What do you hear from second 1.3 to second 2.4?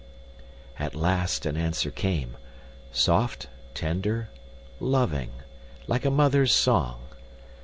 an answer came